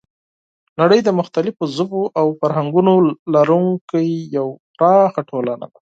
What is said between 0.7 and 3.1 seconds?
نړۍ د مختلفو ژبو او فرهنګونو